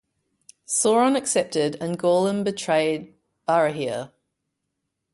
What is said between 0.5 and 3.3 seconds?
Sauron accepted, and Gorlim betrayed